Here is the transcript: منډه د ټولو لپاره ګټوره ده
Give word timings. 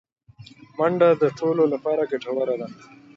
منډه 0.77 1.09
د 1.21 1.23
ټولو 1.39 1.63
لپاره 1.73 2.03
ګټوره 2.11 2.55
ده 2.61 2.67